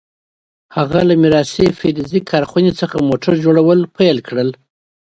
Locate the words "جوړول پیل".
3.45-4.17